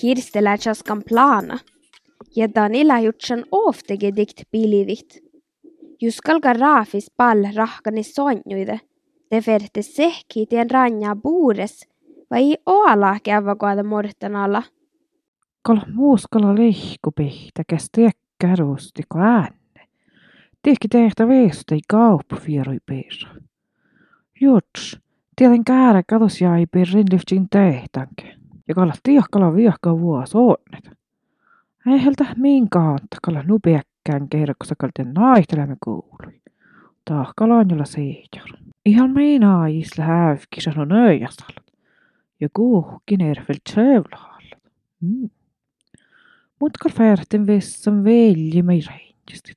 [0.00, 1.58] Kirstellä chaskan plana.
[2.36, 5.18] Ja Danila jutsan oftege dikt pilivit.
[6.02, 8.80] Juskalka raafis pall rahkani sonjuide.
[9.28, 11.88] Te ferte sehki tien ranja buures,
[12.30, 14.62] vai oala kävakoada mortan alla.
[15.62, 19.88] Kala muuskala lehkupihta, käs tekkärusti ko äänne.
[20.62, 23.34] Tehki tehtä veestä ei kauppu vieroi perra.
[24.40, 24.98] Juts,
[25.36, 28.39] tielen käärä katos jäi perrin lyftin tehtänke.
[28.74, 30.98] Kala tiehkala viehka vuos onnet.
[31.86, 36.40] Ei heltä minkaan, kala nupeäkkään kerkossa kalten naihtelemme kuului.
[37.04, 38.48] Tahkalaan jolla seijar.
[38.86, 41.62] Ihan meinaa isla hävki sano nöijasalla.
[42.40, 44.56] Ja kuhkin erfelt söövlahalla.
[45.00, 45.30] Mm.
[46.60, 49.56] Mutkal färten vessan velji mai reinjastit.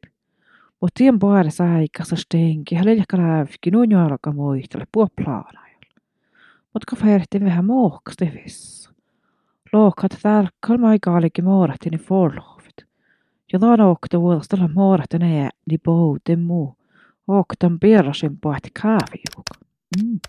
[0.81, 6.01] Mutta tien paaressa aikassa stenki, hän leljäkkä lävki, nuun jalka muistelle, puo plaanajalla.
[6.73, 8.31] Mutta färten vähän mohkasti
[9.73, 12.77] Luokat välkomna aikaa olikin muorahtini folhuvit.
[13.53, 16.75] Ja tuon ookta vuodostella muorahtini ja ni pouten muu.
[17.27, 19.45] Ooktan pierrasin pohti kaaviuk.
[20.03, 20.19] Mm.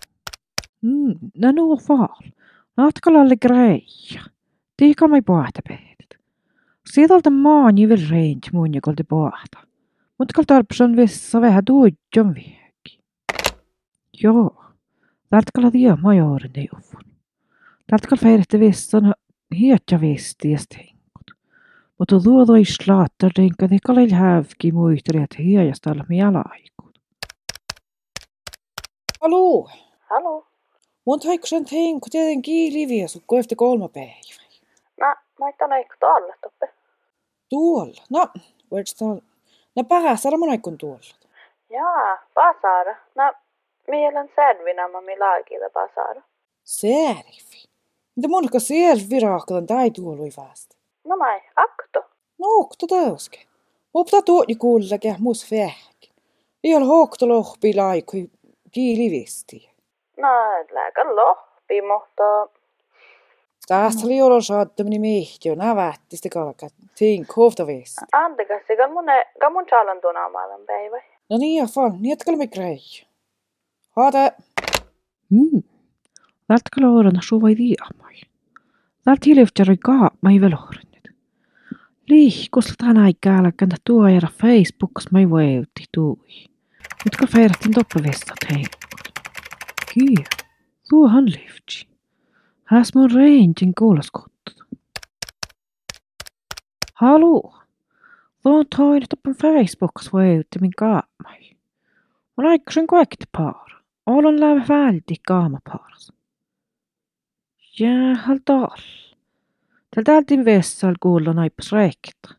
[0.81, 1.15] Mm.
[1.37, 2.31] No nuu faal.
[2.77, 4.21] Natkalalle greija.
[4.77, 6.19] Tiikamme pohti pehtit.
[6.91, 9.59] Sieltä maani vil reint muun kolti pohta.
[10.19, 12.99] Mut kal tarpsan vissa vähän tuujjon vieki.
[14.23, 14.65] Joo.
[15.29, 17.03] Tartkalla tie majorin ei uvun.
[17.89, 19.13] Tartkalla feiritte vissan
[19.51, 21.37] vessan hietja vestiästä henkot.
[21.99, 26.99] Mutta tuo toi slaattar denka te kalil hävki muisteli, että hiejasta olla mialaikut.
[29.21, 30.47] Hallo, Hallå?
[31.05, 34.41] mun taikkusen teinku tieten kiiliviä sun kohta kolme päivä.
[35.01, 36.73] No, mä itän eikö tuolle toppe.
[37.49, 38.27] Tuolla, no,
[38.71, 39.21] voit täällä.
[39.75, 41.15] No päässä mun aikun tuolla.
[41.69, 42.95] Jaa, Pasara.
[43.15, 43.33] No,
[43.87, 46.21] mielen särvinä mä mi laakilla Pasara.
[46.63, 47.54] Särvi.
[48.15, 50.77] Mitä monka särvi raakalan tai tuolui vasta.
[51.03, 51.99] No mai, akto.
[52.39, 53.39] No, okto tauske.
[53.93, 56.13] Opta tuotni kuullakin mus vähäkin.
[56.63, 58.29] Ei ole hokto lohpi laikui
[58.71, 59.69] kiilivesti.
[60.17, 60.27] No,
[60.71, 62.23] lääkän lohpi, mutta...
[63.67, 66.73] Tästä oli olo saattamani mehti on avättistä kalkat.
[66.99, 67.97] Tink hofta vest.
[68.11, 69.05] Anteeksi, kan mun,
[69.39, 70.01] kan mun chalan
[70.67, 70.97] päivä.
[71.29, 72.79] No niin, ja fan, niin etkö me grei.
[73.95, 74.31] Hada.
[75.29, 75.63] Mm.
[76.49, 78.21] Vältkaloorana suvai viiammai.
[79.03, 81.09] Täällä tiljohtjari kaapma ei velohrinnet.
[82.09, 86.45] Liihkus tänä ikäällä käntä tuojara Facebookas mai voeutti tuui.
[87.05, 89.25] Nyt kun feirattiin toppavestat henkot.
[89.93, 90.25] Kiia,
[90.89, 91.87] tuohan liiftsi.
[92.63, 94.55] Häs mun reintin kuulaskottat.
[96.93, 97.55] Haluu.
[98.43, 101.51] Tuon toinen toppen Facebookas voeutti min kaapmai.
[102.37, 103.79] Mun aikaisin koekti paara.
[104.05, 106.14] Olen läve välti kaamapaaras.
[107.79, 108.77] Jäähaltaal.
[109.95, 112.35] Tältä altin vessal kuulla naippas reikta.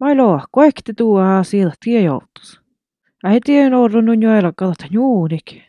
[0.00, 2.60] Mai loa, koekti tuo sieltä tiejoutus.
[3.24, 5.62] Äi tien orrunun jo elakalat juunikin.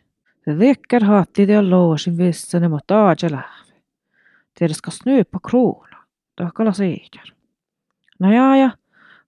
[0.45, 3.73] Se lekkar hatti det låsin vissan mot aajalahve.
[4.59, 6.03] Teidän ska snöpa krona.
[6.35, 7.33] Takala seijär.
[8.19, 8.69] No jaa ja,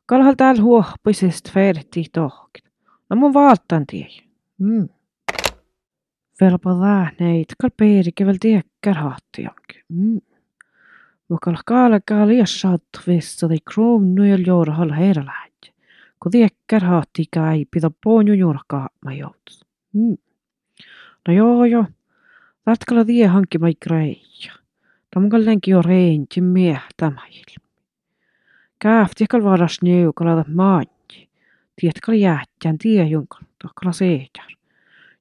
[0.06, 2.72] kalhal täällä huohpisest färti tohkin.
[3.10, 4.08] No mun valtan tie.
[4.58, 4.90] Mm.
[6.42, 8.77] Velpa lähneit, kal peerikä vel tiekki.
[9.38, 9.82] Jonkin.
[9.90, 10.20] Mm.
[11.30, 15.74] Vokal kaala kaala liassaat vessa tai kruunu ja joora hal heira lähtje.
[16.20, 19.66] Kun tiekkär haatti käy, pitä poonju juurkaa mä joutus.
[19.94, 20.18] Mm.
[21.28, 21.86] No joo joo.
[22.66, 24.54] Lähtkala tie hankkimai greija.
[25.14, 27.44] Tamkal lenki jo reinti miehtämäil.
[28.80, 31.30] Kähti kal varas niukala maanji.
[31.82, 34.52] Tietkal jäättään tie junkal, tohkala seejar.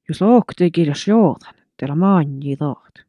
[0.08, 3.05] Jos lookti kirjas jootan, teillä maanji toot.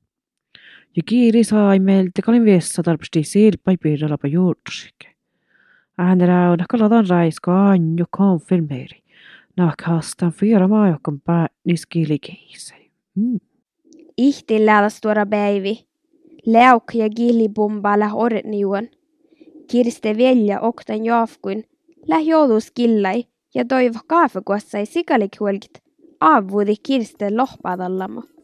[0.98, 5.14] Ja kiiri sai meiltä kalin vessa tarpasti silpai piirralapa juursike.
[5.98, 9.04] Äänellä on kaladan raisko anjo konfirmeri.
[9.58, 12.92] Nakastan fyra maajokan pää niskilikiisei.
[13.16, 13.40] Mm.
[14.18, 15.88] Ihti läälas tuora päivi.
[16.46, 18.88] Leuk ja gillibumba läh orniuan.
[19.72, 21.64] Kirste velja oktan jaafkuin.
[22.08, 23.24] Läh joulus killai
[23.56, 25.84] ja toivo kaafekuossai sikalik huolkit.
[26.22, 28.37] Aavuudi kirste lohpadallama.